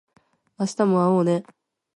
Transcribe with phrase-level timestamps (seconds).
[0.57, 1.43] 明日も会おうね